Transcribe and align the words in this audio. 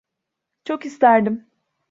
Çok 0.63 0.85
isterdim. 0.85 1.47